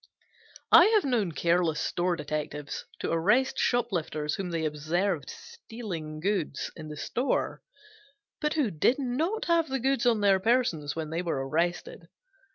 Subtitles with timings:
[0.71, 6.87] I have known careless store detectives to arrest shoplifters whom they observed stealing goods in
[6.87, 7.61] the store,
[8.39, 12.07] but who did not have the goods on their persons when they were arrested.